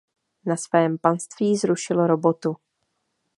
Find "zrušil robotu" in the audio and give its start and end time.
1.57-2.55